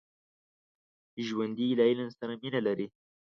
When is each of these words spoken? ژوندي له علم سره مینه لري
ژوندي 1.25 1.67
له 1.77 1.83
علم 1.89 2.09
سره 2.17 2.33
مینه 2.41 2.59
لري 2.67 2.87